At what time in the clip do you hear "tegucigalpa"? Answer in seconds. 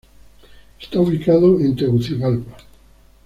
1.75-2.57